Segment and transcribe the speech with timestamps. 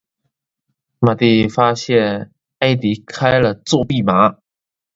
[0.97, 4.39] 马蒂发现埃迪开了作弊码。